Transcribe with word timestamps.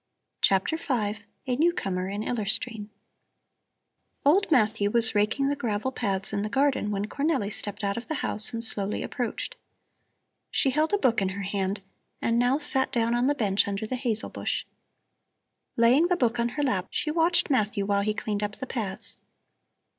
CHAPTER 0.41 0.77
V 0.77 1.21
A 1.45 1.55
NEWCOMER 1.57 2.09
IN 2.09 2.23
ILLER 2.23 2.47
STREAM 2.47 2.89
Old 4.25 4.49
Matthew 4.49 4.89
was 4.89 5.13
raking 5.13 5.49
the 5.49 5.55
gravel 5.55 5.91
paths 5.91 6.33
in 6.33 6.41
the 6.41 6.49
garden 6.49 6.89
when 6.89 7.05
Cornelli 7.05 7.53
stepped 7.53 7.83
out 7.83 7.97
of 7.97 8.07
the 8.07 8.15
house 8.25 8.51
and 8.51 8.63
slowly 8.63 9.03
approached. 9.03 9.57
She 10.49 10.71
held 10.71 10.91
a 10.91 10.97
book 10.97 11.21
in 11.21 11.29
her 11.29 11.43
hand 11.43 11.83
and 12.19 12.39
now 12.39 12.57
sat 12.57 12.91
down 12.91 13.13
on 13.13 13.27
the 13.27 13.35
bench 13.35 13.67
under 13.67 13.85
the 13.85 13.95
hazel 13.95 14.29
bush. 14.31 14.65
Laying 15.77 16.07
the 16.07 16.17
book 16.17 16.39
on 16.39 16.49
her 16.57 16.63
lap, 16.63 16.87
she 16.89 17.11
watched 17.11 17.51
Matthew 17.51 17.85
while 17.85 18.01
he 18.01 18.15
cleaned 18.15 18.41
up 18.41 18.55
the 18.55 18.65
paths. 18.65 19.19